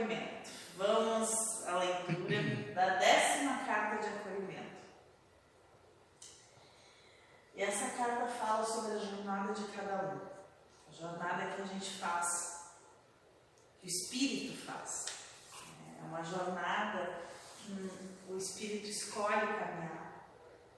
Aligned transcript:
acolhimento. 0.00 0.50
Vamos 0.76 1.66
à 1.66 1.78
leitura 1.78 2.74
da 2.74 2.96
décima 2.96 3.64
carta 3.64 4.02
de 4.02 4.14
acolhimento. 4.14 4.80
E 7.54 7.62
essa 7.62 7.90
carta 7.90 8.26
fala 8.26 8.64
sobre 8.64 8.92
a 8.92 8.98
jornada 8.98 9.52
de 9.52 9.64
cada 9.72 10.14
um, 10.14 10.20
a 10.88 10.92
jornada 10.92 11.54
que 11.54 11.62
a 11.62 11.66
gente 11.66 11.98
faz, 11.98 12.72
que 13.78 13.86
o 13.86 13.88
Espírito 13.88 14.64
faz. 14.64 15.06
É 16.00 16.06
uma 16.06 16.24
jornada 16.24 17.20
que 17.58 17.90
o 18.28 18.38
Espírito 18.38 18.88
escolhe 18.88 19.46
caminhar 19.58 20.26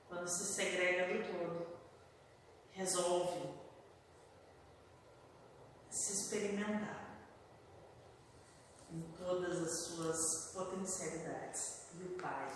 quando 0.09 0.27
se 0.27 0.53
segrega 0.55 1.15
do 1.15 1.33
todo, 1.33 1.79
resolve 2.73 3.55
se 5.89 6.13
experimentar 6.13 7.12
em 8.93 9.01
todas 9.17 9.63
as 9.63 9.73
suas 9.73 10.51
potencialidades. 10.53 11.87
E 11.99 12.05
o 12.05 12.11
Pai, 12.21 12.49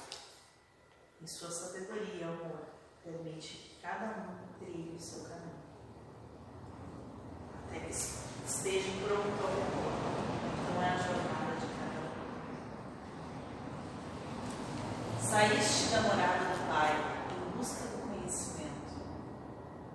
em 1.20 1.26
sua 1.26 1.50
sabedoria 1.50 2.26
amor, 2.26 2.60
permite 3.02 3.56
que 3.56 3.80
cada 3.80 4.28
um 4.28 4.36
trilhe 4.58 4.94
o 4.94 5.00
seu 5.00 5.24
caminho. 5.24 5.56
Até 7.66 7.80
que 7.80 7.90
esteja 7.90 8.90
pronto 9.06 9.42
ao 9.42 9.48
amor. 9.48 9.92
Então 10.62 10.82
é 10.82 10.88
a 10.90 10.96
jornada 10.96 11.56
de 11.60 11.66
cada 11.78 12.00
um. 12.04 12.16
Saíste 15.20 15.90
da 15.90 16.00
morada 16.02 16.44
do 16.54 16.68
Pai 16.68 16.92
em 17.30 17.56
busca 17.56 17.82
do 17.88 17.96
conhecimento. 18.08 18.94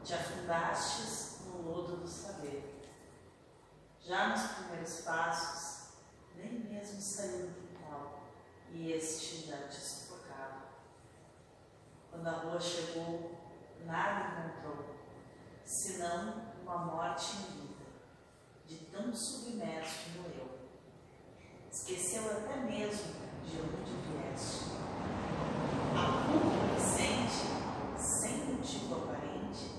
Te 0.03 0.14
afundastes 0.14 1.39
no 1.45 1.61
lodo 1.61 1.98
do 1.98 2.08
saber. 2.08 2.81
Já 4.00 4.30
nos 4.30 4.42
primeiros 4.52 5.02
passos, 5.02 5.81
nem 6.44 6.59
mesmo 6.59 7.00
saiu 7.00 7.48
do 7.48 7.53
quintal, 7.53 8.23
e 8.72 8.92
este 8.92 9.48
já 9.48 9.67
te 9.67 9.76
sufocava. 9.76 10.61
Quando 12.09 12.27
a 12.27 12.31
rua 12.31 12.59
chegou, 12.59 13.31
nada 13.86 14.50
encontrou, 14.50 14.95
senão 15.64 16.52
uma 16.64 16.77
morte 16.77 17.36
em 17.38 17.61
vida, 17.61 17.86
de 18.66 18.77
tão 18.86 19.14
submerso 19.14 20.09
no 20.17 20.26
eu. 20.33 20.61
Esqueceu 21.72 22.30
até 22.31 22.58
mesmo 22.58 23.14
de 23.45 23.61
onde 23.61 23.92
vieste. 24.08 24.72
A 25.95 26.26
culpa 26.26 26.76
que 26.76 26.81
sente, 26.81 28.02
sem 28.02 28.45
motivo 28.45 28.95
aparente, 28.95 29.72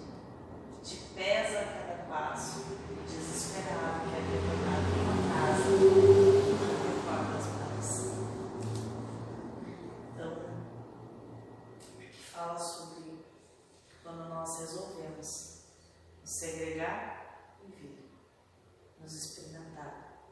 te 0.83 0.97
pesa 1.15 1.61
a 1.61 1.65
cada 1.65 2.03
passo, 2.05 2.65
desesperado 3.07 4.09
que 4.09 4.15
é 4.15 4.21
retornado 4.21 4.89
uma 5.01 5.17
casa. 5.35 6.23
nós 14.43 14.59
resolvemos 14.59 15.63
nos 16.21 16.31
segregar 16.31 17.57
e 17.65 17.71
vir, 17.71 18.11
nos 19.03 19.13
experimentar, 19.15 20.23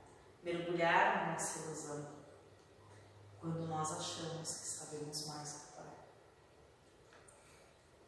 mergulhar 0.42 1.26
na 1.26 1.32
nossa 1.32 1.58
ilusão, 1.60 2.20
quando 3.40 3.66
nós 3.66 3.92
achamos 3.92 4.48
que 4.48 4.66
sabemos 4.66 5.26
mais 5.26 5.52
que 5.52 5.58
o 5.58 5.76
Pai. 5.76 5.94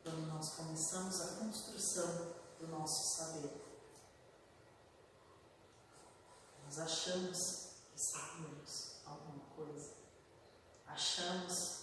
Quando 0.02 0.26
nós 0.28 0.54
começamos 0.54 1.20
a 1.20 1.36
construção 1.36 2.34
do 2.60 2.68
nosso 2.68 3.16
saber. 3.16 3.50
Nós 6.64 6.78
achamos 6.78 7.70
que 7.92 8.00
sabemos 8.00 8.96
alguma 9.04 9.44
coisa. 9.56 9.94
Achamos 10.86 11.82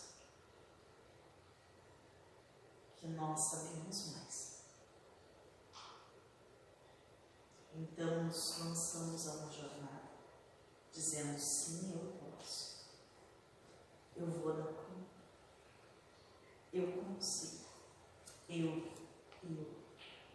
que 2.97 3.07
nós 3.07 3.39
sabemos 3.39 4.15
mais. 4.15 4.48
Então 7.79 8.25
nos 8.25 8.59
lançamos 8.59 9.25
a 9.25 9.31
uma 9.35 9.51
jornada, 9.53 10.09
dizendo 10.91 11.39
sim, 11.39 11.93
eu 11.93 12.11
posso. 12.19 12.89
Eu 14.17 14.27
vou 14.27 14.53
dar 14.53 14.65
conta. 14.65 15.23
Eu 16.73 16.91
consigo. 16.91 17.69
Eu, 18.49 18.85
eu, 19.43 19.75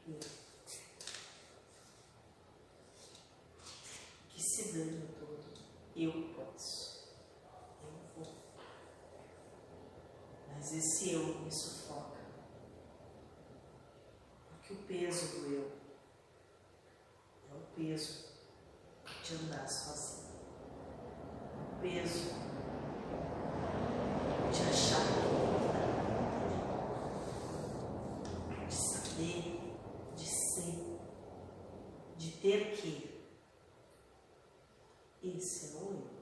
eu. 0.09 0.21
Que 4.31 4.43
se 4.43 4.73
dane 4.73 5.07
todo. 5.19 5.45
Eu 5.95 6.35
posso. 6.35 7.09
Eu 7.83 8.25
vou. 8.25 8.35
Mas 10.49 10.73
esse 10.73 11.13
eu 11.13 11.41
me 11.41 11.53
sufoca 11.53 12.25
que 14.63 14.73
o 14.73 14.77
peso 14.77 15.41
do 15.41 15.53
eu 15.53 15.84
o 17.75 17.81
peso 17.81 18.25
de 19.23 19.35
andar 19.35 19.69
sozinho. 19.69 20.35
O 21.61 21.81
peso 21.83 22.35
de 24.53 24.63
achar 24.71 25.01
que 25.09 25.25
de 28.67 28.75
saber, 28.75 29.61
de 30.17 30.27
ser, 30.27 31.01
de 32.17 32.31
ter 32.41 32.77
que. 32.77 33.15
Esse 35.23 35.77
é 35.77 35.81
o 35.81 35.93
eu. 35.93 36.15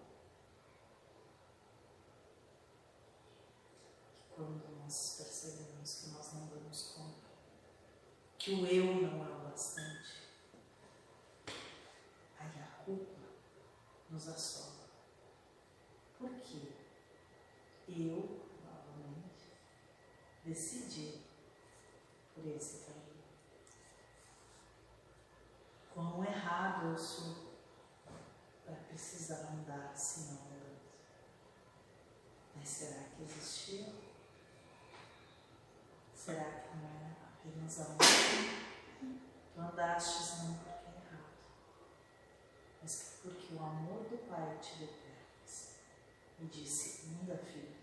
Que 4.15 4.23
quando 4.35 4.79
nós 4.79 5.17
percebemos 5.19 5.95
que 5.95 6.11
nós 6.11 6.33
não 6.33 6.47
damos 6.47 6.93
conta, 6.93 7.31
que 8.39 8.53
o 8.53 8.67
eu 8.67 9.03
não 9.03 9.27
é 9.27 9.29
o 9.29 9.43
bastante, 9.51 10.23
aí 12.39 12.63
a 12.63 12.85
culpa 12.85 13.21
nos 14.11 14.29
assola. 14.29 14.89
Por 16.19 16.31
quê? 16.41 16.73
Eu, 17.89 18.47
novamente, 18.65 19.51
decidi 20.53 21.23
por 22.35 22.47
esse 22.47 22.85
caminho. 22.85 23.23
Quão 25.95 26.25
errado 26.25 26.89
eu 26.89 26.99
sou 26.99 27.53
para 28.65 28.77
precisar 28.77 29.51
andar 29.51 29.97
se 29.97 30.33
não 30.33 30.33
andando. 30.33 30.81
Mas 32.55 32.69
será 32.69 33.05
que 33.05 33.23
existia? 33.23 33.95
Será 36.15 36.45
que 36.45 36.77
não 36.77 36.89
era? 36.89 37.13
apenas 37.43 37.81
a 37.81 37.85
um. 37.85 37.99
Tu 39.55 39.61
andastes 39.61 40.45
não 40.45 40.55
porque 40.55 40.71
é 40.71 41.03
errado, 41.07 41.33
mas 42.81 43.19
porque 43.23 43.55
o 43.55 43.59
amor 43.59 44.05
do 44.05 44.19
Pai 44.29 44.59
te 44.61 44.79
deu 44.79 44.89
pernas 44.89 45.77
e 46.39 46.45
disse: 46.47 47.09
Anda, 47.23 47.37
filho, 47.37 47.77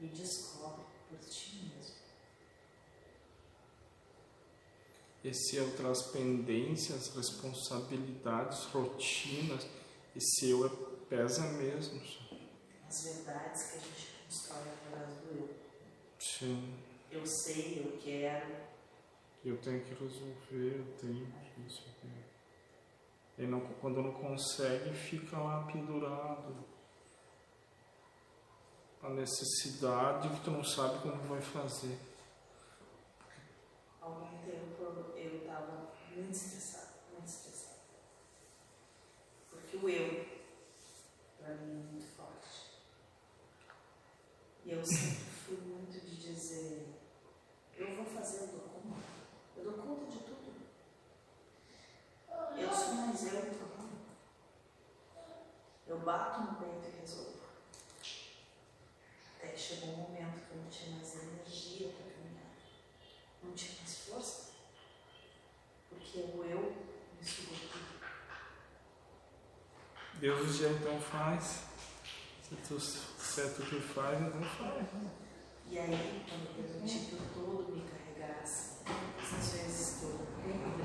e 0.00 0.06
descobre 0.06 0.84
por 1.08 1.18
ti 1.18 1.72
mesmo. 1.74 1.77
Esse 5.24 5.56
eu 5.56 5.76
traz 5.76 6.02
pendências, 6.12 7.14
responsabilidades, 7.14 8.64
rotinas. 8.66 9.66
Esse 10.14 10.50
eu 10.50 10.66
é, 10.66 10.70
pesa 11.08 11.42
mesmo. 11.52 12.00
As 12.88 13.04
verdades 13.04 13.62
que 13.64 13.76
a 13.76 13.80
gente 13.80 14.14
constrói 14.24 14.62
através 14.68 15.14
do 15.20 15.38
eu. 15.38 15.48
Sim. 16.18 16.78
Eu 17.10 17.24
sei, 17.26 17.82
eu 17.84 17.98
quero, 17.98 18.68
eu 19.44 19.56
tenho 19.58 19.80
que 19.84 19.94
resolver, 19.94 20.78
eu 20.78 20.96
tenho 21.00 21.26
que 21.26 21.66
isso 21.66 21.84
E 23.38 23.46
não, 23.46 23.60
quando 23.80 24.02
não 24.02 24.12
consegue, 24.12 24.92
fica 24.92 25.38
lá 25.38 25.64
pendurado. 25.72 26.64
A 29.00 29.10
necessidade 29.10 30.28
que 30.28 30.40
tu 30.40 30.50
não 30.50 30.64
sabe 30.64 31.00
como 31.02 31.16
vai 31.22 31.40
fazer. 31.40 31.96
Algum 34.00 34.36
tempo 34.38 34.82
eu 35.16 35.38
estava 35.38 35.88
muito 36.14 36.32
estressado, 36.32 36.94
muito 37.12 37.28
estressado. 37.28 37.78
Porque 39.80 39.86
o 39.86 39.88
eu, 39.90 40.26
para 41.38 41.54
mim, 41.54 41.70
é 41.70 41.92
muito 41.92 42.06
forte. 42.16 42.70
E 44.64 44.72
eu 44.72 44.84
sempre 44.84 45.27
Deus 70.20 70.56
já 70.56 70.68
então 70.70 71.00
faz. 71.00 71.62
Se 72.42 72.56
tu, 72.66 72.80
se 72.80 73.40
é 73.40 73.44
que 73.44 73.80
faz, 73.80 74.20
então 74.20 74.42
faz. 74.42 74.92
Né? 74.94 75.10
E 75.70 75.78
aí, 75.78 76.24
quando 76.28 76.54
pelo 76.56 76.86
título 76.86 77.22
todo 77.34 77.76
me 77.76 77.82
carregasse, 77.82 78.78
essas 79.22 79.52
vezes 79.52 79.98
que 80.00 80.04
eu 80.06 80.18
brinco, 80.42 80.70
eu 80.70 80.80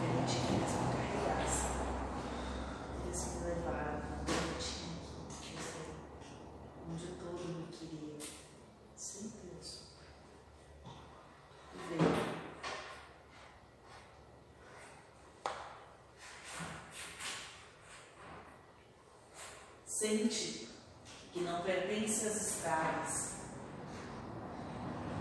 pergunte 0.00 0.36
que 0.46 0.52
responde. 0.62 0.89
sente 20.00 20.66
que 21.30 21.40
não 21.40 21.60
pertence 21.60 22.26
às 22.26 22.36
estradas, 22.36 23.32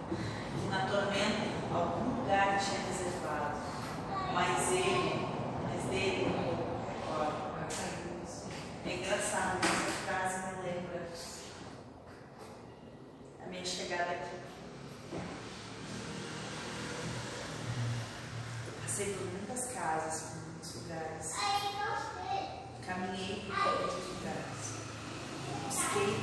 que 0.09 0.67
na 0.69 0.87
tormenta 0.87 1.75
algum 1.75 2.21
lugar 2.21 2.57
tinha 2.57 2.79
reservado, 2.87 3.59
mas 4.33 4.71
ele, 4.71 5.27
mas 5.63 5.83
dele. 5.89 6.33
É 8.85 8.95
engraçado, 8.95 9.59
essa 9.65 9.91
frase 10.07 10.47
me 10.47 10.63
lembra 10.63 11.09
a 13.43 13.49
minha 13.49 13.65
chegada 13.65 14.11
aqui. 14.11 14.39
Eu 18.65 18.73
passei 18.81 19.13
por 19.13 19.25
muitas 19.25 19.73
casas, 19.73 20.21
por 20.21 20.41
muitos 20.47 20.75
lugares. 20.75 21.33
Caminhei 22.87 23.45
por 23.45 23.55
muitos 23.55 24.07
lugares. 24.07 24.58
Busquei 25.69 26.15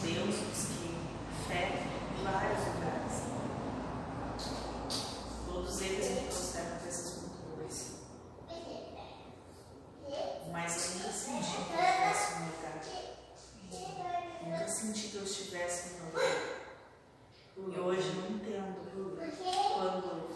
Deus, 0.00 0.34
busquei 0.34 0.96
fé 1.46 1.84
em 2.18 2.24
vários 2.24 2.60
lugares. 2.68 3.14
Todos 5.46 5.82
eles 5.82 6.08
me 6.08 6.20
trouxeram 6.22 6.78
para 6.78 6.88
essas 6.88 7.18
culturas. 7.18 7.76
Mas 10.50 10.86
eu 10.86 10.94
nunca 10.94 11.12
senti 11.12 11.52
que 11.52 11.74
eu 11.74 11.84
estivesse 11.84 12.38
no 12.38 12.46
lugar. 12.46 12.80
Nunca 14.44 14.68
senti 14.68 15.08
que 15.08 15.16
eu 15.16 15.24
estivesse 15.24 15.98
no 15.98 16.06
lugar. 16.06 16.34
E 17.58 17.80
hoje 17.80 18.14
não 18.14 18.30
entendo 18.30 18.80
quando 19.74 20.30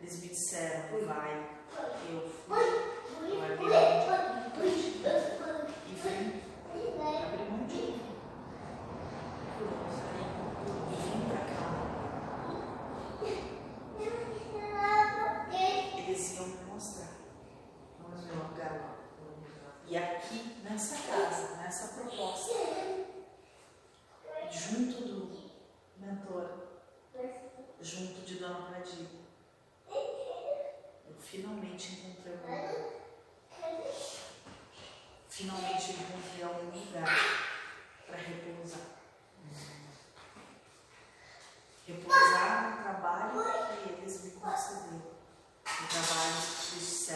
eles 0.00 0.20
me 0.22 0.28
disseram, 0.28 1.04
vai. 1.06 1.53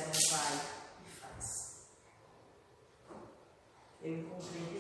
disseram 0.06 0.30
vai 0.30 0.60
e 1.04 1.10
faz. 1.20 1.86
Eu 4.02 4.18
encontrei 4.18 4.77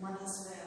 one 0.00 0.14
husband 0.14 0.59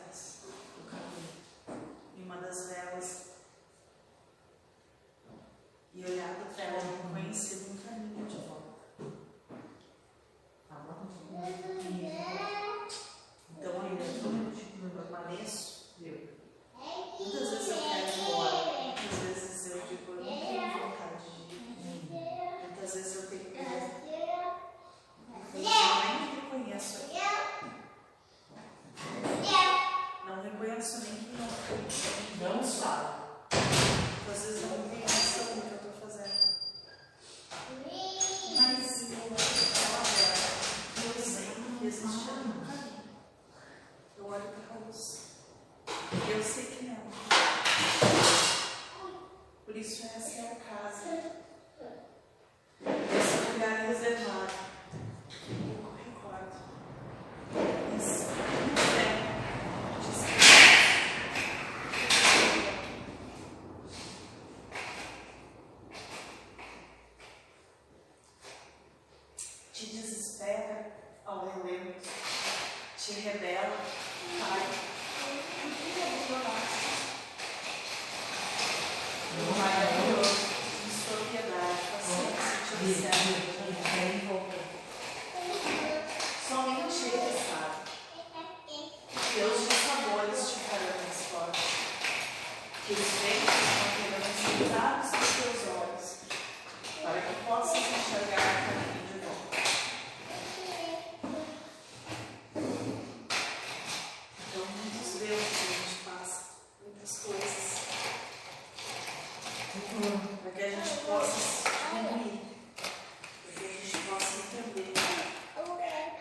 Para 109.74 110.52
que 110.52 110.62
a 110.62 110.70
gente 110.70 111.06
possa 111.08 111.68
unir, 111.94 112.42
Para 112.78 113.54
que 113.54 113.66
a 113.66 113.70
gente 113.70 113.98
possa 114.08 114.38
entender. 114.60 114.94
Né? 114.94 116.12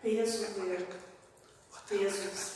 Peso 0.00 0.54
do 0.54 0.60
eu. 0.60 0.86
Peso 1.88 2.22
do 2.22 2.47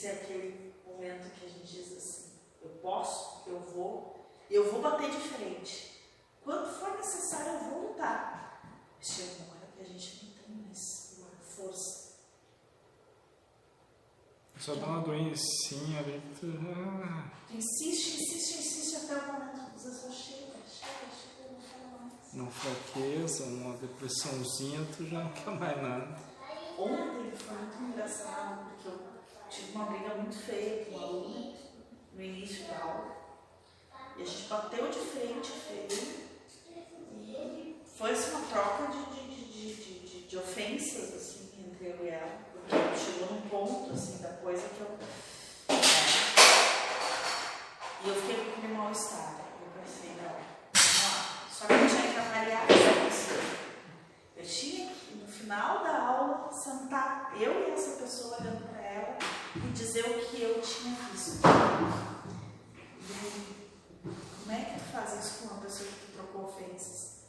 Esse 0.00 0.06
é 0.06 0.12
aquele 0.12 0.74
momento 0.86 1.30
que 1.34 1.44
a 1.44 1.48
gente 1.50 1.66
diz 1.66 1.94
assim: 1.94 2.32
eu 2.62 2.70
posso, 2.80 3.46
eu 3.46 3.60
vou, 3.60 4.32
eu 4.50 4.72
vou 4.72 4.80
bater 4.80 5.10
de 5.10 5.18
frente. 5.18 6.00
Quando 6.42 6.72
for 6.72 6.96
necessário, 6.96 7.52
eu 7.52 7.58
vou 7.68 7.88
lutar. 7.88 8.62
Chega 8.98 9.42
uma 9.42 9.56
hora 9.56 9.68
que 9.76 9.82
a 9.82 9.84
gente 9.84 10.24
não 10.24 10.32
tem 10.32 10.64
mais 10.64 11.20
força. 11.42 12.14
Só 14.58 14.74
dá 14.74 14.86
uma 14.86 15.02
doencinha 15.02 15.98
ali. 15.98 16.22
Tu... 16.40 16.46
Ah. 16.46 17.30
tu 17.46 17.56
insiste, 17.58 18.22
insiste, 18.22 18.58
insiste 18.58 18.96
até 19.04 19.16
o 19.16 19.32
momento 19.34 19.70
que 19.70 19.80
você 19.80 19.90
só 19.90 20.10
chega, 20.10 20.56
chega, 20.66 21.10
chega, 21.12 21.52
não 21.52 21.60
quer 21.60 22.00
mais. 22.00 22.32
Não 22.32 22.50
fraqueza, 22.50 23.44
uma 23.44 23.76
depressãozinha, 23.76 24.80
tu 24.96 25.04
já 25.06 25.24
não 25.24 25.32
quer 25.34 25.50
mais 25.50 25.82
nada. 25.82 26.18
Ontem 26.78 27.32
foi 27.36 27.54
muito 27.54 27.82
engraçado, 27.82 28.70
porque 28.70 28.88
eu 28.88 29.09
tive 29.50 29.72
uma 29.74 29.86
briga 29.86 30.14
muito 30.14 30.38
feia 30.38 30.84
com 30.84 30.96
uma 30.96 31.06
aluna 31.06 31.52
no 32.12 32.22
início 32.22 32.66
da 32.68 32.78
aula. 32.78 33.16
E 34.16 34.22
a 34.22 34.24
gente 34.24 34.48
bateu 34.48 34.88
de 34.88 34.98
frente 34.98 35.50
feio. 35.50 36.20
E 37.20 37.82
foi 37.96 38.12
assim, 38.12 38.30
uma 38.30 38.46
troca 38.46 38.86
de, 38.92 39.04
de, 39.14 39.74
de, 39.74 40.00
de, 40.06 40.28
de 40.28 40.38
ofensas 40.38 41.14
assim, 41.14 41.50
entre 41.66 41.88
eu 41.88 42.04
e 42.04 42.08
ela. 42.08 42.38
Porque 42.68 42.96
chegou 42.96 43.34
num 43.34 43.48
ponto 43.48 43.92
assim, 43.92 44.22
da 44.22 44.28
coisa 44.34 44.68
que 44.68 44.80
eu. 44.80 44.98
E 48.02 48.08
eu 48.08 48.14
fiquei 48.14 48.36
com 48.36 48.50
aquele 48.52 48.72
mal-estar. 48.74 49.40
Eu 49.60 49.82
pensei, 49.82 50.10
não, 50.22 50.36
só 51.50 51.66
que 51.66 51.72
eu 51.72 51.88
tinha 51.88 52.12
que 52.12 52.18
avaliar 52.18 52.66
isso. 53.08 53.30
Eu 54.36 54.44
tinha 54.44 54.86
que, 54.94 55.16
no 55.16 55.26
final 55.26 55.82
da 55.82 56.06
aula, 56.06 56.52
sentar 56.52 57.32
eu 57.38 57.68
e 57.68 57.72
essa 57.72 58.00
pessoa 58.00 58.38
olhando 58.40 58.68
para 58.68 58.80
ela 58.80 58.89
e 59.56 59.72
dizer 59.72 60.04
o 60.06 60.26
que 60.26 60.42
eu 60.42 60.60
tinha 60.62 60.94
visto. 61.10 61.40
E 64.04 64.08
como 64.44 64.52
é 64.52 64.64
que 64.64 64.78
tu 64.78 64.84
faz 64.92 65.24
isso 65.24 65.38
com 65.40 65.54
uma 65.54 65.62
pessoa 65.62 65.88
que 65.88 66.12
trocou 66.12 66.44
ofensas? 66.44 67.20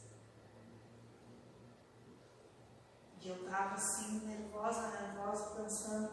E 3.20 3.28
eu 3.28 3.36
tava 3.48 3.74
assim, 3.74 4.20
nervosa, 4.26 4.90
nervosa, 4.90 5.54
pensando, 5.54 6.10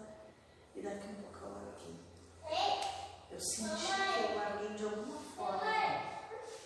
e 0.76 0.82
daqui 0.82 1.08
a 1.10 1.14
pouco 1.22 1.40
eu 1.44 1.52
larguei. 1.54 1.96
Eu 3.32 3.40
senti 3.40 3.86
que 3.86 4.32
eu 4.32 4.36
larguei 4.36 4.74
de 4.76 4.84
alguma 4.84 5.20
forma. 5.36 5.60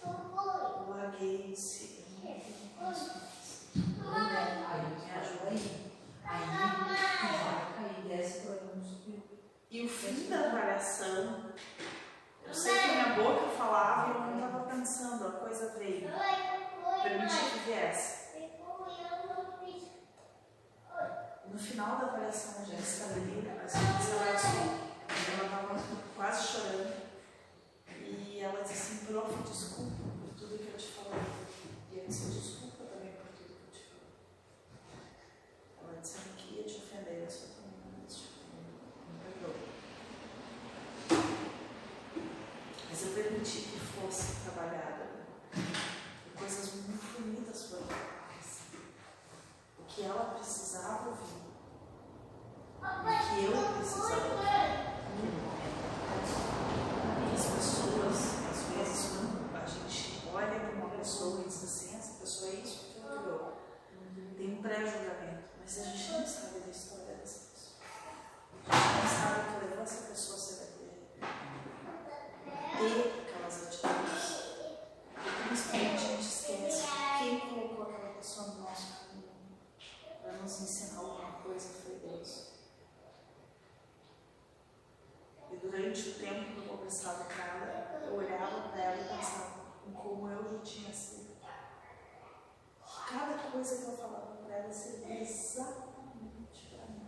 Eu 0.06 0.90
larguei 0.90 1.48
e 1.48 1.52
disse, 1.54 1.82
eu 2.00 2.30
não 2.30 2.40
tenho 2.40 2.72
mais. 2.78 3.00
Me 5.00 5.12
ajuda 5.12 5.48
aí. 5.50 5.64
E 9.74 9.86
o 9.86 9.90
fim 9.90 10.30
da 10.30 10.38
avaliação, 10.50 11.52
eu 12.46 12.54
sei 12.54 12.78
que 12.80 12.88
minha 12.90 13.16
boca 13.16 13.50
falava 13.58 14.08
e 14.08 14.12
eu 14.14 14.22
não 14.22 14.36
estava 14.36 14.66
pensando, 14.70 15.28
a 15.28 15.32
coisa 15.32 15.74
veio. 15.80 16.12
Permitir 17.02 17.50
que 17.52 17.60
viesse. 17.66 18.24
No 21.52 21.58
final 21.58 21.98
da 21.98 22.06
avaliação, 22.06 22.62
a 22.62 22.66
gente 22.66 22.84
estava 22.84 23.14
ali, 23.14 23.32
a 23.32 23.34
gente 23.36 23.50
abraçou. 23.50 23.82
Ela 25.40 25.46
estava 25.46 26.04
quase 26.16 26.48
chorando. 26.50 26.94
E 27.90 28.42
ela 28.42 28.62
disse 28.62 28.74
assim, 28.74 29.06
prof, 29.08 29.34
desculpa 29.42 29.92
por 30.22 30.36
tudo 30.38 30.60
que 30.60 30.72
eu 30.72 30.78
te 30.78 30.88
falei. 30.90 31.20
E 31.92 31.98
eu 31.98 32.06
disse, 32.06 32.30
desculpa 32.30 32.84
também 32.84 33.14
por 33.14 33.26
tudo 33.30 33.48
que 33.48 33.66
eu 33.66 33.74
te 33.74 33.84
falei. 33.90 34.06
Ela 35.82 36.00
disse, 36.00 36.18
eu 36.18 36.26
não 36.28 36.36
queria 36.38 36.64
te 36.64 36.78
ofender, 36.78 37.24
eu 37.24 37.32
só 37.32 37.48
também 37.48 37.74
não 37.86 38.06
quis 38.06 38.16
te 38.16 38.28
ofender. 38.30 38.70
Me 39.10 39.18
perdoa. 39.20 39.74
Mas 42.90 43.00
eu 43.06 43.12
permiti 43.14 43.62
que 43.62 43.80
fosse 43.80 44.42
trabalhada. 44.44 45.06
E 45.56 46.38
coisas 46.38 46.74
muito 46.74 47.22
bonitas 47.22 47.64
foram 47.70 47.88
feitas. 47.88 48.60
O 49.80 49.84
que 49.86 50.04
ela 50.04 50.36
precisava 50.36 51.10
ouvir. 51.10 51.44
O 52.80 52.84
que 52.84 53.46
eu 53.46 53.54
precisava 53.78 54.28
ouvir. 54.36 55.04
E 57.26 57.36
as 57.36 57.46
pessoas, 57.46 58.18
às 58.52 58.60
vezes, 58.76 59.00
quando 59.12 59.56
a 59.56 59.66
gente 59.66 60.28
olha 60.32 60.60
para 60.60 60.72
uma 60.72 60.90
pessoa 60.98 61.42
e 61.42 61.44
diz 61.46 61.64
assim, 61.64 61.98
essa 61.98 62.14
pessoa 62.20 62.52
é 62.52 62.54
isso 62.56 62.78
que 62.94 62.98
eu 63.00 63.04
criou. 63.22 63.46
Tem 64.38 64.48
um 64.54 64.62
pré-julgamento, 64.62 65.44
mas 65.60 65.80
a 65.80 65.84
gente 65.84 66.12
não 66.12 66.28
sabe 66.28 66.60
da 66.60 66.70
história 66.70 67.16
dessa 67.16 67.40
pessoa. 67.52 67.76
A 68.68 68.72
gente 68.76 68.98
não 69.02 69.08
sabe 69.10 69.40
o 69.40 69.42
que 69.44 69.66
levou 69.66 69.84
essa 69.84 70.02
pessoa 70.10 70.38
a 70.38 70.40
ser 70.40 70.54
ter 72.78 73.28
aquelas 73.30 73.58
atitudes. 73.68 74.26
E 75.16 75.48
principalmente 75.48 76.04
a 76.04 76.08
gente 76.08 76.22
esquece 76.22 76.84
quem 77.20 77.40
colocou 77.40 77.84
aquela 77.84 78.14
pessoa 78.16 78.48
no 78.48 78.56
nosso 78.64 78.88
caminho 79.08 79.32
para 80.22 80.34
nos 80.34 80.62
ensinar 80.62 81.00
alguma 81.00 81.32
coisa 81.34 81.70
foi 81.70 81.96
Deus. 81.96 82.52
E 85.52 85.56
durante 85.74 86.10
o 86.10 86.14
tempo 86.14 86.46
que 86.46 86.58
eu 86.58 86.78
conversava 86.78 87.24
com 87.24 87.42
ela, 87.42 88.06
eu 88.06 88.14
olhava 88.14 88.70
para 88.70 88.80
ela 88.80 89.02
e 89.02 89.18
pensava 89.18 89.54
em 89.88 89.92
como 89.92 90.30
eu 90.30 90.44
já 90.44 90.60
tinha 90.60 90.94
sido. 90.94 91.34
Cada 93.10 93.34
coisa 93.52 93.78
que 93.78 93.92
eu 93.92 93.98
falava 93.98 94.38
para 94.44 94.56
ela 94.56 94.72
servia 94.72 95.22
exatamente 95.22 96.68
para 96.70 96.86
mim. 96.86 97.08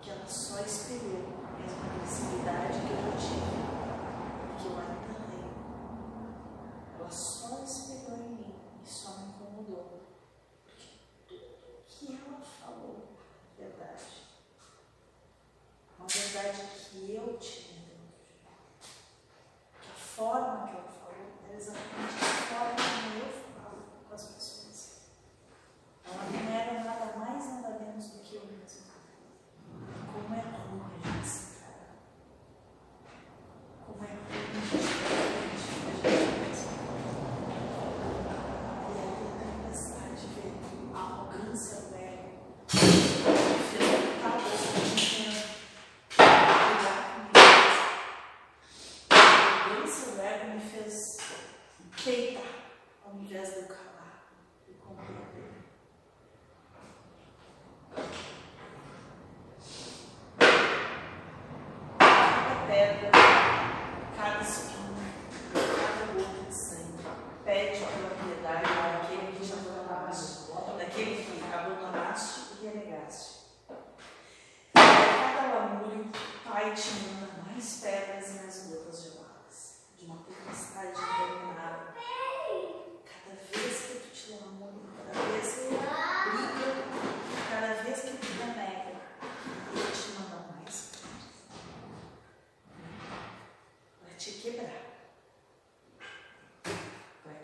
Que 0.00 0.10
ela 0.10 0.26
só 0.26 0.58
espelhou 0.60 1.44
a 1.46 1.58
mesma 1.60 1.86
agressividade 1.94 2.80
que 2.80 2.92
eu 2.92 2.96
já 3.02 3.12
que 4.58 4.66
eu 4.66 4.78
ainda 4.78 4.95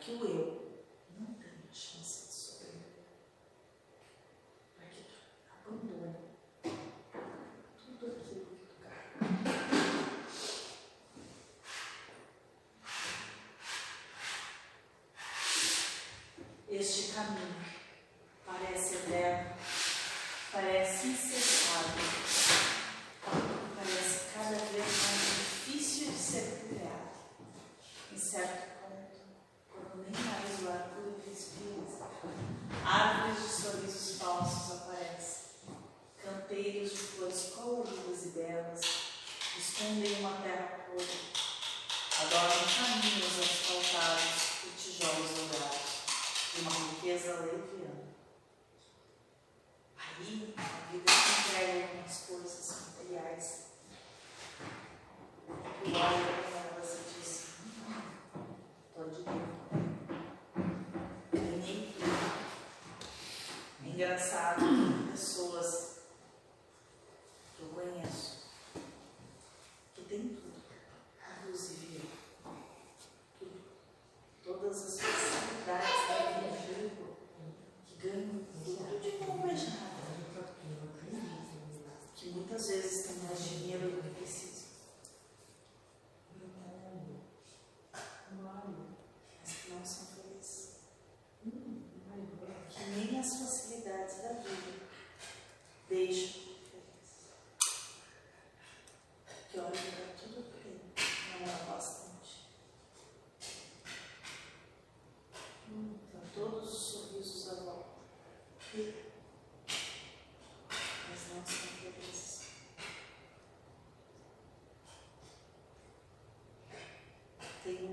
que 0.04 0.10
o 0.10 0.24
eu 0.24 0.82
não 1.16 1.26
tenha 1.34 1.72
chance 1.72 2.26
de 2.26 2.32
sobreviver, 2.34 3.04
para 4.76 4.86
que 4.86 5.02
tu 5.02 5.18
abandone 5.48 6.16
tudo 7.78 8.06
aquilo 8.06 8.46
que 8.46 8.66
tu 8.66 8.74
carrega. 8.82 9.22
Este 16.68 17.12
caminho 17.12 17.51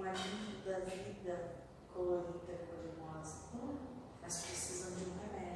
uma 0.09 0.17
linda 0.17 0.79
vida 0.85 1.35
colorida, 1.93 2.53
cor-de-rosa, 2.67 3.35
mas 4.21 4.37
hum? 4.37 4.47
precisam 4.47 4.91
de 4.95 5.03
um 5.05 5.13
remédio. 5.19 5.48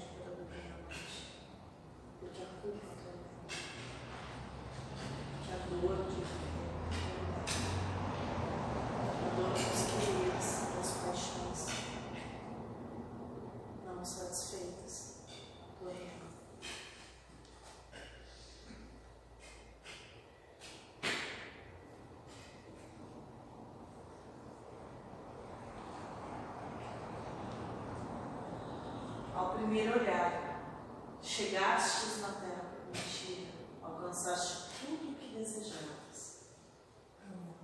primeiro 29.74 30.00
olhar. 30.00 31.18
Chegastes 31.20 32.22
na 32.22 32.28
terra 32.34 32.66
prometida, 32.76 33.52
alcançaste 33.82 34.70
tudo 34.80 35.12
o 35.12 35.16
que 35.16 35.36
desejavas. 35.36 36.42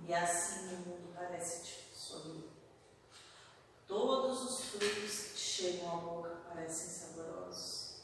E 0.08 0.12
assim 0.12 0.74
o 0.74 0.78
mundo 0.78 1.14
parece-te 1.14 1.94
sorrir. 1.94 2.50
Todos 3.86 4.42
os 4.42 4.64
frutos 4.64 5.18
que 5.32 5.38
chegam 5.38 5.88
à 5.88 5.96
boca 6.00 6.30
parecem 6.48 6.88
saborosos, 6.88 8.00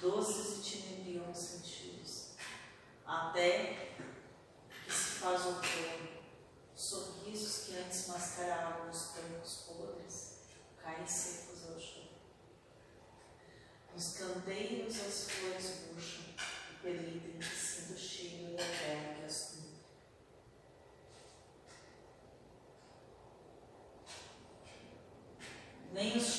doces 0.00 0.58
e 0.58 0.62
te 0.62 0.78
inebriam 0.78 1.30
os 1.30 1.38
sentidos, 1.38 2.30
até 3.06 3.94
que 4.84 4.92
se 4.92 5.20
faz 5.20 5.44
o 5.44 5.48
outono, 5.50 6.08
sorrisos 6.74 7.66
que 7.66 7.76
antes 7.76 8.08
mascaravam 8.08 8.90
os 8.90 9.12
prantos 9.12 9.64
podres 9.68 10.38
caem 10.82 11.06
secos 11.06 11.70
ao 11.70 11.78
chão. 11.78 12.03
Os 13.96 14.14
candeiros 14.18 14.96
as 14.96 15.30
flores 15.30 15.86
murcham 15.86 16.24
e 16.72 16.82
permitem 16.82 17.38
que 17.38 17.44
sinta 17.44 17.92
o 17.92 17.96
cheiro 17.96 18.56
da 18.56 18.64
terra 18.64 19.14
que 19.14 19.24
as 19.24 19.52
cura. 19.52 19.64
Nem 25.92 26.16
os 26.16 26.33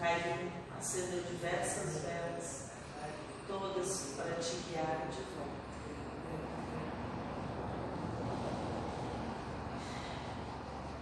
caiu, 0.00 0.50
acendeu 0.78 1.22
diversas 1.24 2.02
velas, 2.02 2.70
todas 3.46 4.14
para 4.16 4.34
te 4.36 4.56
guiar 4.66 5.08
de 5.10 5.22
volta. 5.36 5.60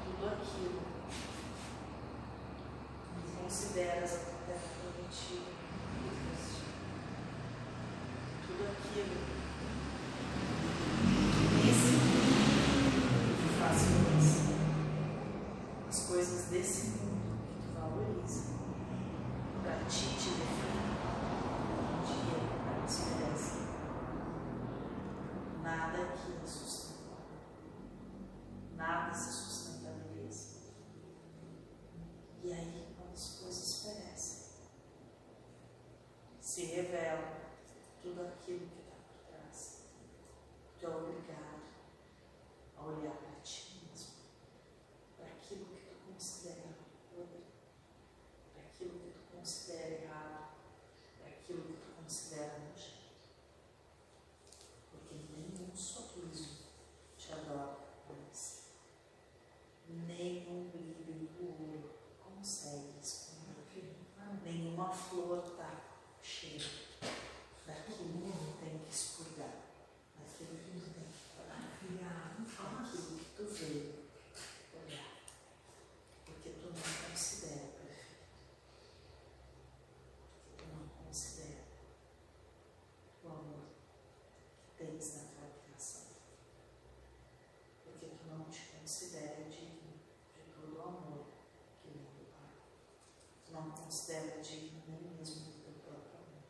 Tudo 0.04 0.26
aquilo 0.26 0.80
consideras 3.40 4.37
considera 93.70 94.40
digno 94.40 94.82
nem 94.86 95.00
mesmo 95.16 95.44
do 95.44 95.62
teu 95.62 95.72
próprio 95.84 96.14
amor. 96.14 96.42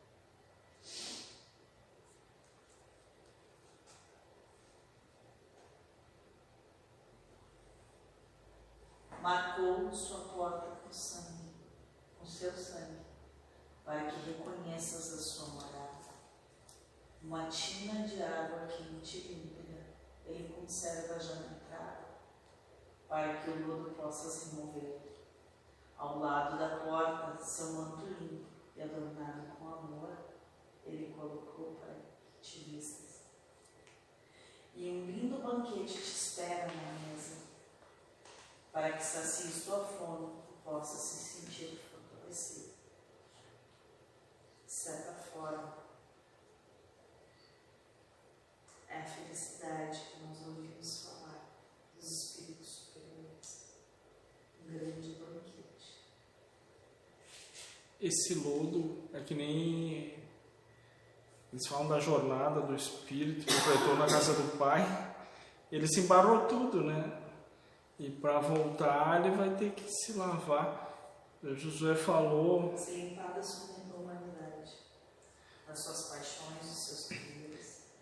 Marcou 9.20 9.92
sua 9.92 10.20
porta 10.34 10.76
com 10.82 10.92
sangue, 10.92 11.54
com 12.18 12.26
seu 12.26 12.52
sangue, 12.52 13.04
para 13.84 14.10
que 14.10 14.30
reconheças 14.30 15.12
a 15.12 15.18
sua 15.18 15.48
morada. 15.54 15.88
Uma 17.22 17.48
tina 17.48 18.06
de 18.06 18.22
água 18.22 18.66
quente 18.66 19.18
e 19.18 19.34
límpida 19.34 19.58
ele 20.24 20.54
conserva 20.54 21.18
já 21.18 21.34
na 21.36 21.56
entrada, 21.56 22.06
para 23.08 23.38
que 23.38 23.50
o 23.50 23.66
lodo 23.66 23.90
possa 23.90 24.28
se 24.30 24.54
mover. 24.54 25.07
Ao 25.98 26.20
lado 26.20 26.56
da 26.56 26.76
porta, 26.84 27.42
seu 27.42 27.72
manto 27.72 28.06
limpo 28.06 28.46
e 28.76 28.80
adornado 28.82 29.56
com 29.58 29.66
amor, 29.66 30.16
ele 30.84 31.12
colocou 31.12 31.74
para 31.74 31.94
que 31.94 32.40
te 32.40 32.60
vistas. 32.70 33.22
E 34.74 34.88
um 34.90 35.06
lindo 35.06 35.42
banquete 35.42 35.94
te 35.94 36.00
espera 36.00 36.68
na 36.68 37.08
mesa, 37.08 37.38
para 38.72 38.92
que 38.92 39.02
sacies 39.02 39.64
tua 39.64 39.84
fome 39.84 40.40
e 40.50 40.62
possa 40.62 40.96
se 40.96 41.40
sentir 41.40 41.80
fortalecido. 41.90 42.74
De 44.64 44.72
certa 44.72 45.14
forma, 45.14 45.78
é 48.88 49.00
a 49.00 49.04
felicidade 49.04 50.00
que 50.00 50.26
nós 50.26 50.46
ouvimos 50.46 51.04
falar 51.04 51.48
dos 51.96 52.10
espíritos 52.10 52.68
superiores. 52.68 53.64
Um 54.62 54.72
grande 54.72 55.14
banquete. 55.14 56.04
Esse 58.00 58.34
lodo 58.34 59.08
é 59.12 59.20
que 59.20 59.34
nem 59.34 60.14
eles 61.52 61.66
falam 61.66 61.88
da 61.88 61.98
jornada 61.98 62.60
do 62.60 62.74
espírito 62.74 63.44
que 63.44 63.54
completou 63.54 63.96
na 63.96 64.06
casa 64.06 64.34
do 64.34 64.56
pai. 64.56 64.86
Ele 65.72 65.86
se 65.86 66.00
embarrou 66.00 66.46
tudo, 66.46 66.82
né? 66.82 67.12
E 67.98 68.10
para 68.10 68.38
voltar 68.38 69.24
ele 69.24 69.34
vai 69.34 69.50
ter 69.56 69.72
que 69.72 69.90
se 69.90 70.12
lavar. 70.12 70.86
O 71.42 71.54
Josué 71.54 71.94
falou. 71.94 72.72
Da 72.72 73.42
sua 73.42 73.76
humanidade, 73.96 74.72
das 75.66 75.82
suas 75.82 76.08
paixões, 76.10 76.60
dos 76.60 76.86
seus 76.86 77.08
queridos. 77.08 77.28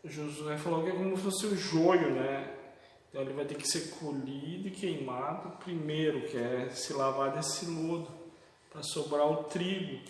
Josué 0.04 0.59
falou 0.59 0.82
que 0.82 0.90
é 0.90 0.92
como 0.92 1.16
se 1.16 1.22
fosse 1.22 1.46
o 1.46 1.56
joio, 1.56 2.14
né? 2.14 2.54
Então 3.09 3.22
ele 3.22 3.32
vai 3.32 3.44
ter 3.46 3.54
que 3.54 3.66
ser 3.66 3.94
colhido 3.98 4.68
e 4.68 4.70
queimado 4.70 5.56
primeiro, 5.59 6.28
que 6.28 6.37
é 6.37 6.68
se 6.70 6.92
lavar 6.92 7.32
desse 7.32 7.64
lodo, 7.64 8.25
para 8.76 8.82
sobrar 8.82 9.26
o 9.26 9.44
trigo. 9.44 10.04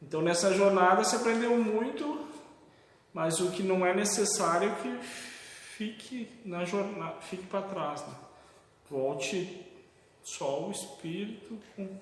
Então 0.00 0.22
nessa 0.22 0.54
jornada 0.54 1.04
você 1.04 1.16
aprendeu 1.16 1.54
muito, 1.58 2.26
mas 3.12 3.40
o 3.40 3.50
que 3.50 3.62
não 3.62 3.84
é 3.84 3.94
necessário 3.94 4.70
é 4.70 4.74
que 4.76 4.98
fique 5.04 6.40
na 6.46 6.64
jornada, 6.64 7.20
fique 7.20 7.46
para 7.46 7.60
trás, 7.60 8.00
né? 8.06 8.14
Volte 8.88 9.66
só 10.22 10.66
o 10.66 10.70
espírito 10.70 11.58
com 11.76 12.00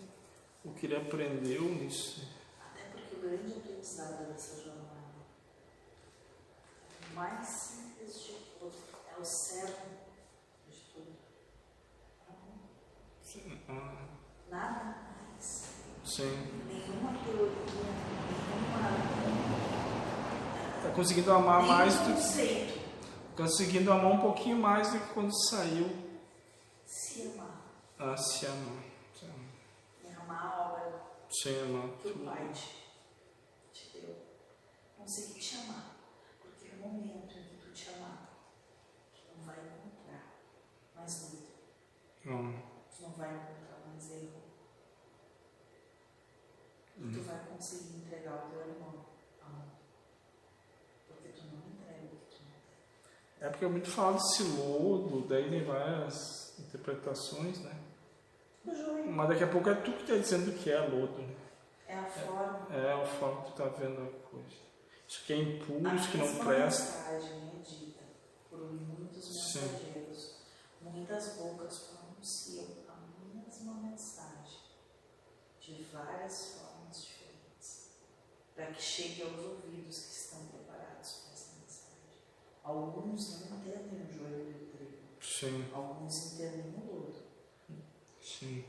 o 0.64 0.72
que 0.74 0.86
ele 0.86 0.96
aprendeu 0.96 1.62
nisso. 1.62 2.28
Até 2.64 2.82
porque 2.92 3.16
o 3.16 3.20
grande 3.20 3.54
aprendizado 3.58 4.28
dessa 4.28 4.62
jornada, 4.62 4.86
o 7.10 7.14
mais 7.16 7.44
simples 7.44 8.22
de 8.22 8.34
tudo, 8.56 8.72
é 9.16 9.20
o 9.20 9.24
cerne 9.24 9.98
de 10.70 10.78
tudo. 10.92 11.16
Sim. 13.24 13.60
Nada. 14.48 14.77
Sim. 16.18 16.36
Nenhuma 16.66 17.12
teoria, 17.22 17.46
nenhuma. 18.26 18.82
Tá 20.82 20.90
conseguindo 20.90 21.32
amar 21.32 21.62
mais 21.62 21.94
nenhum 22.00 22.08
do 22.08 22.14
conceito. 22.14 22.78
conseguindo 23.36 23.92
amar 23.92 24.12
um 24.12 24.18
pouquinho 24.18 24.56
mais 24.58 24.90
do 24.92 24.98
que 24.98 25.12
quando 25.14 25.32
saiu 25.48 25.88
Se 26.84 27.22
amar. 27.22 27.62
a 28.00 28.16
se 28.16 28.46
amar. 28.46 28.82
Se 29.14 29.24
amar. 29.26 29.36
E 30.04 30.08
amar 30.08 30.46
a 30.46 30.72
obra 30.72 31.02
Se 31.30 31.48
amar 31.50 31.88
que 32.02 32.08
o. 32.08 32.18
Pai 32.24 32.50
te, 32.52 32.68
te 33.72 33.98
deu. 34.00 34.16
Conseguir 34.96 35.38
te 35.40 35.56
amar. 35.56 35.96
Porque 36.42 36.74
no 36.76 36.88
momento 36.88 37.38
em 37.38 37.42
que 37.44 37.56
tu 37.64 37.70
te 37.72 37.90
amar, 37.90 38.28
tu 39.14 39.20
não 39.36 39.44
vai 39.46 39.56
encontrar 39.56 40.24
mais 40.96 41.30
luta. 41.30 41.52
Não. 42.24 42.52
Tu 42.90 43.02
não 43.02 43.10
vai 43.10 43.28
encontrar 43.36 43.78
mais 43.86 44.10
erro. 44.10 44.48
E 47.00 47.04
tu 47.18 47.24
vai 47.24 47.46
conseguir 47.46 47.96
entregar 47.98 48.34
o 48.46 48.50
teu 48.50 48.60
irmão. 48.60 49.04
Porque 51.08 51.28
tu 51.28 51.42
não 51.46 51.58
entrega 51.72 52.04
o 52.04 52.08
que 52.08 52.36
tu 52.36 52.42
não 52.44 52.50
tem. 52.50 53.46
É 53.46 53.50
porque 53.50 53.64
é 53.64 53.68
muito 53.68 53.90
falado 53.90 54.14
desse 54.14 54.42
lodo, 54.42 55.26
daí 55.28 55.48
tem 55.50 55.64
várias 55.64 56.58
interpretações, 56.58 57.58
né? 57.60 57.76
Mas 59.06 59.28
daqui 59.28 59.44
a 59.44 59.48
pouco 59.48 59.70
é 59.70 59.74
tu 59.74 59.92
que 59.92 60.02
está 60.02 60.16
dizendo 60.16 60.52
que 60.58 60.70
é 60.70 60.78
lodo. 60.80 61.22
né? 61.22 61.34
é 61.88 61.94
a 61.98 62.04
forma. 62.04 62.66
É 62.70 62.94
o 62.94 63.06
fato 63.06 63.44
que 63.44 63.52
tu 63.52 63.56
tá 63.56 63.68
vendo 63.68 64.02
a 64.02 64.28
coisa. 64.28 64.68
Isso 65.08 65.24
que 65.24 65.32
é 65.32 65.36
a 65.36 65.38
impulso, 65.40 66.10
que 66.10 66.18
não 66.18 66.44
presta. 66.44 67.08
mensagem 67.08 67.52
é 67.54 67.62
dita 67.62 68.04
por 68.50 68.58
muitos 68.72 69.24
Sim. 69.24 69.60
mensageiros. 69.62 70.34
Muitas 70.82 71.36
bocas 71.36 71.78
pronunciam 71.78 72.66
a 72.88 72.96
mesma 73.34 73.74
mensagem 73.74 74.60
de 75.60 75.82
várias 75.84 76.54
formas. 76.54 76.77
Para 78.58 78.72
que 78.72 78.82
chegue 78.82 79.22
aos 79.22 79.38
ouvidos 79.38 80.00
que 80.00 80.12
estão 80.14 80.46
preparados 80.48 81.12
para 81.12 81.32
essa 81.32 81.54
mensagem. 81.60 82.18
Alguns 82.64 83.48
não 83.48 83.56
entendem 83.58 84.02
o 84.02 84.12
joio 84.12 84.52
do 84.52 84.72
trigo. 84.72 84.98
Sim, 85.22 85.70
Alguns 85.72 86.32
entendem 86.32 86.74
o 86.74 86.92
lodo. 86.92 87.22
sim. 88.20 88.64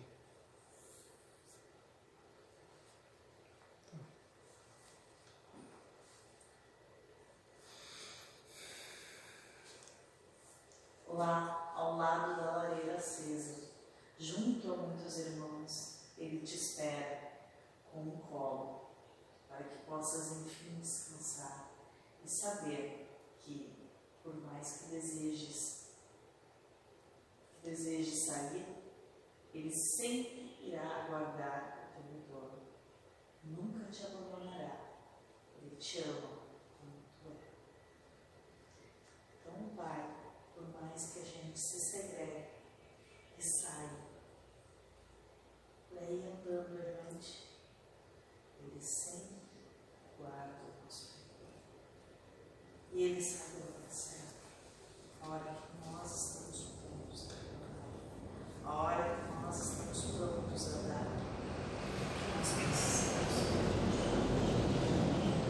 Lá, 11.08 11.74
ao 11.76 11.98
lado 11.98 12.36
da 12.40 12.58
lareira 12.58 12.96
acesa, 12.96 13.70
junto 14.20 14.72
a 14.72 14.78
muitos 14.78 15.18
irmãos, 15.18 16.02
ele 16.18 16.46
te 16.46 16.56
espera 16.56 17.32
com 17.92 18.02
um 18.02 18.18
colo, 18.20 18.89
para 19.60 19.68
que 19.68 19.78
possas 19.86 20.38
enfim 20.38 20.80
descansar 20.80 21.70
e 22.24 22.30
saber 22.30 23.10
que, 23.40 23.76
por 24.24 24.36
mais 24.42 24.78
que 24.78 24.92
desejes, 24.92 25.90
que 27.52 27.70
desejes 27.70 28.26
sair, 28.26 28.66
ele 29.54 29.74
sempre 29.76 30.58
irá 30.62 31.04
aguardar 31.04 31.92
o 31.92 32.04
teu 32.04 32.20
retorno. 32.20 32.62
Nunca 33.44 33.92
te 33.92 34.06
abandonará. 34.06 34.92
Ele 35.62 35.76
te 35.76 36.04
ama 36.04 36.40
como 36.78 37.04
tu 37.22 37.32
é. 37.32 37.52
Então, 39.42 39.76
Pai, 39.76 40.16
por 40.54 40.70
mais 40.70 41.12
que 41.12 41.20
a 41.20 41.26
gente 41.26 41.60
se 41.60 41.80
segregue 41.80 42.50
e 43.38 43.42
saia, 43.42 44.08
por 45.90 45.98
aí 45.98 46.24
andando 46.26 46.80
errante, 46.80 47.50
Ele 48.62 48.82
sempre 48.82 49.40
guarda 50.20 50.60
o 50.66 50.84
nosso 50.84 51.16
retorno. 51.18 51.64
E 53.00 53.04
Ele 53.04 53.24
sabe 53.24 53.62
a 53.62 53.66
hora 53.66 53.90
certa, 53.90 54.36
a 55.22 55.30
hora 55.30 55.56
que 55.56 55.90
nós 55.90 56.06
estamos 56.06 56.60
prontos 56.82 57.30
a 57.30 57.32
andar, 57.32 57.80
a 58.66 58.74
hora 58.74 59.06
que 59.16 59.32
nós 59.42 59.58
estamos 59.58 60.02
prontos 60.18 60.64
a 60.68 60.80
andar, 60.80 61.08
que 62.20 62.28
nós 62.38 62.50
precisamos 62.50 63.38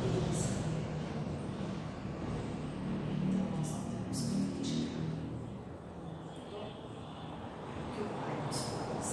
Ele 0.05 0.31
sabe. 0.37 0.77
Então 3.23 3.47
nós 3.57 3.69
não 3.71 3.81
temos 3.89 4.19
que 4.21 4.35
criticar. 4.53 5.09
O 7.73 7.95
que 7.95 8.01
o 8.01 8.03
Pai 8.09 8.35
nos 8.45 8.59
faz. 8.61 9.07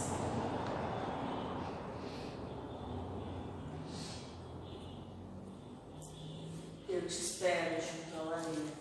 Eu 6.88 7.01
te 7.03 7.09
espero 7.09 7.81
junto 7.83 8.16
à 8.16 8.22
lareira, 8.22 8.72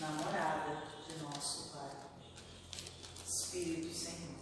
na 0.00 0.08
morada 0.08 0.84
de 1.06 1.22
nosso 1.22 1.70
Pai. 1.72 1.90
Espírito 3.26 3.92
Senhor. 3.92 4.36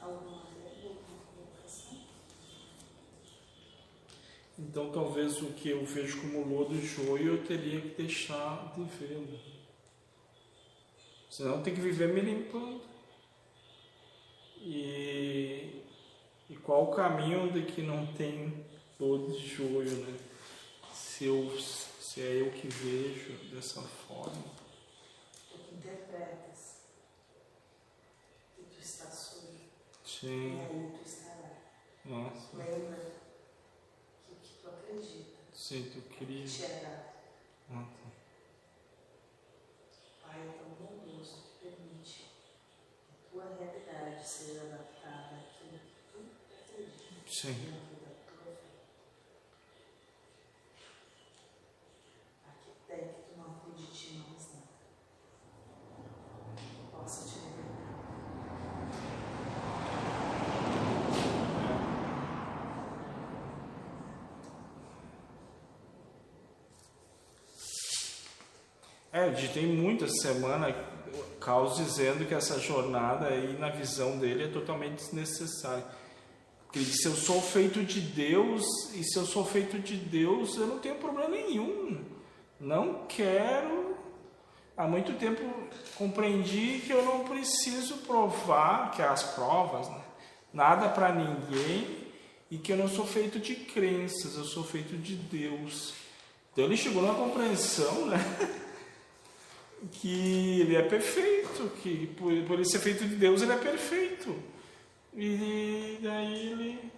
Alguma 0.00 0.42
pergunta, 0.46 1.04
alguma 1.08 1.22
colocação? 1.24 1.98
Então 4.68 4.92
talvez 4.92 5.42
o 5.42 5.52
que 5.54 5.70
eu 5.70 5.84
vejo 5.84 6.20
como 6.20 6.46
lodo 6.46 6.74
e 6.74 6.86
joio 6.86 7.36
eu 7.36 7.44
teria 7.44 7.80
que 7.80 8.02
deixar 8.02 8.74
de 8.76 8.84
vê-lo. 8.84 9.38
Senão 11.30 11.62
tem 11.62 11.74
que 11.74 11.80
viver 11.80 12.12
me 12.12 12.20
limpando. 12.20 12.80
E, 14.60 15.82
e 16.50 16.56
qual 16.56 16.84
o 16.84 16.94
caminho 16.94 17.52
de 17.52 17.62
que 17.62 17.80
não 17.80 18.06
tem 18.14 18.66
dor 18.98 19.30
de 19.30 19.38
joio, 19.46 20.04
né? 20.04 20.18
Se, 20.92 21.26
eu, 21.26 21.50
se 21.60 22.20
é 22.20 22.40
eu 22.40 22.50
que 22.50 22.68
vejo 22.68 23.32
dessa 23.54 23.80
forma. 23.80 24.44
Tu 25.50 25.74
interpretas 25.74 26.82
que 28.56 28.62
tu 28.64 28.80
está 28.80 29.10
sujo. 29.10 29.58
Sim. 30.04 30.56
E 30.56 30.60
aí 30.60 30.92
tu 30.96 31.08
estará. 31.08 31.50
Nossa. 32.04 32.56
Lembra 32.56 32.96
que 34.26 34.32
o 34.32 34.36
que 34.36 34.54
tu 34.60 34.68
acredita 34.68 34.77
Sim, 35.52 35.90
tu 35.92 36.00
queria. 36.08 36.46
Ah, 37.70 37.84
tá. 37.84 38.08
Pai 40.22 40.40
é 40.40 40.52
tão 40.56 40.70
bondoso 40.70 41.36
que 41.42 41.68
permite 41.68 42.24
que 42.24 43.12
a 43.12 43.30
tua 43.30 43.44
realidade 43.58 44.26
seja 44.26 44.62
adaptada 44.62 45.36
àquilo 45.36 45.78
que 45.78 45.92
tu 46.10 46.18
acredita 46.64 47.30
Sim. 47.30 47.52
dentro 47.52 47.96
da 47.96 48.12
tua 48.24 48.44
fé. 48.46 48.60
Até 52.46 52.96
que 52.96 53.20
tu 53.28 53.36
não 53.36 53.46
acredite 53.58 54.14
em 54.14 54.18
mais 54.20 54.44
nada. 54.54 54.68
Possa 56.90 57.28
te 57.28 57.34
libertar. 57.40 57.98
É, 69.28 69.48
tem 69.48 69.66
muita 69.66 70.08
semana 70.08 70.74
caos 71.40 71.76
dizendo 71.76 72.26
que 72.26 72.34
essa 72.34 72.58
jornada 72.58 73.28
aí, 73.28 73.56
na 73.58 73.70
visão 73.70 74.18
dele, 74.18 74.44
é 74.44 74.48
totalmente 74.48 74.96
desnecessária. 74.96 75.84
Porque 76.64 76.80
ele 76.80 76.86
disse, 76.86 77.06
eu 77.06 77.14
sou 77.14 77.40
feito 77.40 77.82
de 77.82 78.00
Deus, 78.00 78.64
e 78.94 79.02
se 79.02 79.16
eu 79.16 79.24
sou 79.24 79.44
feito 79.44 79.78
de 79.78 79.96
Deus, 79.96 80.56
eu 80.56 80.66
não 80.66 80.78
tenho 80.78 80.96
problema 80.96 81.30
nenhum. 81.30 82.04
Não 82.60 83.06
quero. 83.08 83.96
Há 84.76 84.86
muito 84.86 85.14
tempo 85.14 85.42
compreendi 85.96 86.82
que 86.86 86.92
eu 86.92 87.02
não 87.02 87.24
preciso 87.24 87.98
provar, 87.98 88.90
que 88.90 89.00
as 89.00 89.22
provas, 89.22 89.88
né? 89.88 90.00
nada 90.52 90.88
para 90.88 91.12
ninguém, 91.12 92.06
e 92.50 92.58
que 92.58 92.72
eu 92.72 92.76
não 92.76 92.88
sou 92.88 93.06
feito 93.06 93.38
de 93.38 93.54
crenças, 93.54 94.36
eu 94.36 94.44
sou 94.44 94.64
feito 94.64 94.96
de 94.96 95.14
Deus. 95.14 95.94
Então 96.52 96.64
ele 96.64 96.76
chegou 96.76 97.02
numa 97.02 97.14
compreensão, 97.14 98.06
né? 98.06 98.18
que 99.92 100.60
ele 100.60 100.76
é 100.76 100.82
perfeito, 100.82 101.70
que 101.82 102.06
por, 102.18 102.32
por 102.44 102.54
ele 102.54 102.64
ser 102.64 102.78
feito 102.78 103.04
de 103.06 103.16
Deus 103.16 103.42
ele 103.42 103.52
é 103.52 103.56
perfeito. 103.56 104.34
E 105.16 105.98
daí 106.02 106.50
ele 106.52 106.92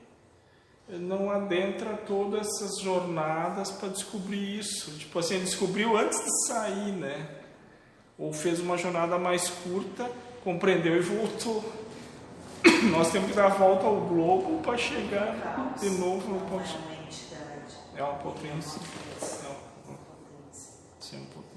não 0.99 1.31
adentra 1.31 1.97
todas 1.97 2.47
essas 2.47 2.81
jornadas 2.81 3.71
para 3.71 3.88
descobrir 3.88 4.59
isso. 4.59 4.90
Tipo 4.99 5.19
assim, 5.19 5.35
ele 5.37 5.45
descobriu 5.45 5.97
antes 5.97 6.19
de 6.19 6.47
sair, 6.47 6.93
né? 6.93 7.29
Ou 8.19 8.33
fez 8.33 8.61
uma 8.61 8.77
jornada 8.77 9.19
mais 9.19 9.49
curta, 9.49 10.11
compreendeu 10.43 10.97
e 10.97 11.01
voltou. 11.01 11.64
Nós 12.90 13.11
temos 13.11 13.31
que 13.31 13.37
dar 13.37 13.47
a 13.47 13.55
volta 13.55 13.87
ao 13.87 14.01
globo 14.03 14.61
para 14.62 14.77
chegar 14.77 15.75
de 15.79 15.90
novo 15.90 16.29
no 16.29 16.40
ponto. 16.40 16.64
é 16.64 16.77
uma 16.77 17.03
entidade. 17.05 17.77
É 17.97 18.03
uma 18.03 18.14
potência. 18.14 18.81
É 18.81 19.47
É 19.47 19.49
uma 19.49 19.61
uma 19.88 21.27
potência. 21.27 21.50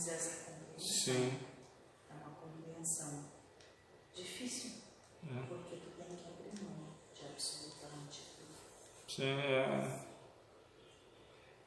Mas 0.00 0.08
essa 0.08 0.50
compreensão 0.50 1.14
Sim. 1.14 1.38
é 2.08 2.14
uma 2.14 2.34
compreensão 2.36 3.24
difícil, 4.14 4.70
É. 5.28 5.42
porque 5.46 5.76
tu 5.76 5.90
tem 5.90 6.16
que 6.16 6.24
abrir 6.26 6.64
mão 6.64 6.86
de 7.14 7.26
absolutamente 7.26 8.22
tudo. 8.34 9.14
Sim, 9.14 9.24
é. 9.24 10.00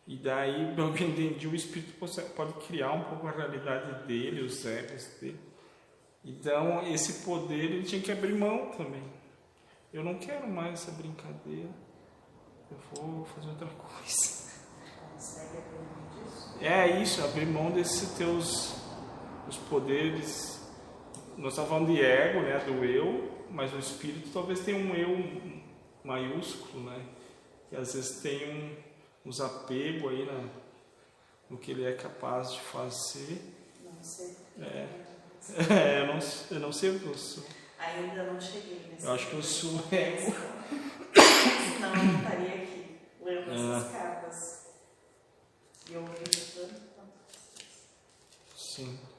E 0.07 0.17
daí, 0.17 0.73
pelo 0.75 0.95
que 0.95 1.03
eu 1.03 1.09
entendi, 1.09 1.47
o 1.47 1.53
espírito 1.53 1.93
pode 1.99 2.19
pode 2.31 2.53
criar 2.65 2.93
um 2.93 3.03
pouco 3.03 3.27
a 3.27 3.31
realidade 3.31 4.07
dele, 4.07 4.41
os 4.41 4.65
egos 4.65 5.05
dele. 5.21 5.39
Então, 6.25 6.81
esse 6.91 7.23
poder 7.23 7.65
ele 7.65 7.83
tinha 7.83 8.01
que 8.01 8.11
abrir 8.11 8.33
mão 8.33 8.71
também. 8.71 9.03
Eu 9.93 10.03
não 10.03 10.17
quero 10.17 10.47
mais 10.47 10.73
essa 10.81 10.91
brincadeira. 10.93 11.69
Eu 12.71 12.77
vou 12.95 13.25
fazer 13.25 13.49
outra 13.49 13.67
coisa. 13.77 14.51
Consegue 15.13 15.57
abrir 15.57 15.81
mão 15.81 16.09
disso? 16.09 16.52
É 16.65 17.01
isso, 17.01 17.21
abrir 17.23 17.45
mão 17.45 17.71
desses 17.71 18.09
teus 18.17 18.75
os 19.47 19.57
poderes. 19.69 20.61
Nós 21.37 21.51
estamos 21.53 21.69
falando 21.69 21.87
de 21.87 22.01
ego, 22.01 22.41
né, 22.41 22.57
do 22.59 22.85
eu, 22.85 23.29
mas 23.49 23.73
o 23.73 23.79
espírito 23.79 24.29
talvez 24.31 24.61
tenha 24.61 24.77
um 24.77 24.95
eu 24.95 25.61
maiúsculo, 26.03 26.89
né, 26.89 27.05
que 27.69 27.75
às 27.75 27.93
vezes 27.93 28.21
tem 28.21 28.49
um, 28.49 29.29
uns 29.29 29.41
apegos 29.41 30.09
aí 30.11 30.25
na, 30.25 30.47
no 31.49 31.57
que 31.57 31.71
ele 31.71 31.85
é 31.85 31.93
capaz 31.93 32.53
de 32.53 32.61
fazer. 32.61 33.41
Não 33.83 34.01
sei. 34.03 34.35
É. 34.59 34.87
É, 35.69 35.99
eu, 35.99 36.07
não, 36.07 36.19
eu 36.51 36.59
não 36.61 36.71
sei 36.71 36.91
o 36.91 36.99
que 37.01 37.05
eu 37.05 37.17
sou. 37.17 37.43
Ainda 37.77 38.23
não 38.23 38.39
cheguei 38.39 38.87
nesse 38.89 39.05
Eu 39.05 39.11
acho 39.11 39.27
que 39.27 39.33
eu 39.33 39.43
sou 39.43 39.71
ego. 39.91 40.33
Senão 41.73 41.89
eu 41.89 42.03
não 42.05 42.17
estaria 42.19 42.63
aqui 42.63 42.97
lendo 43.21 43.51
É. 43.51 43.53
essas 43.53 43.91
cartas. 43.91 44.67
E 45.91 45.97
ouvindo. 45.97 46.32
Sim. 48.73 49.12